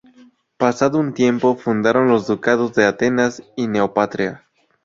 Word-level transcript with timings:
Pasado 0.57 0.97
un 0.97 1.13
tiempo 1.13 1.55
fundaron 1.55 2.07
los 2.07 2.25
ducados 2.25 2.73
de 2.73 2.85
Atenas 2.85 3.43
y 3.55 3.67
Neopatria. 3.67 4.47